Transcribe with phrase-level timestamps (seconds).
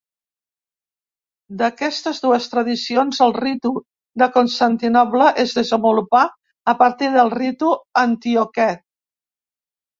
[1.59, 3.73] D'aquestes dues tradicions, el ritu
[4.23, 6.25] de Constantinoble es desenvolupà
[6.75, 7.73] a partir del ritu
[8.09, 8.71] antioquè.